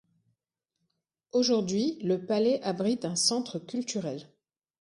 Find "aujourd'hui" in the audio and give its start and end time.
1.31-1.99